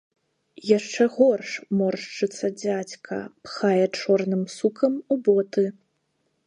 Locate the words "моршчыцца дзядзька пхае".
1.81-3.85